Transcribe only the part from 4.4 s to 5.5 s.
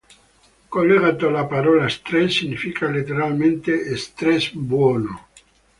buono".